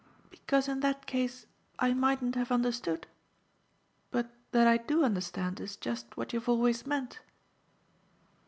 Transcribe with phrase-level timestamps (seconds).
[0.31, 1.45] "Because in that case
[1.77, 3.05] I mightn't have understood?
[4.09, 7.19] But that I do understand is just what you've always meant."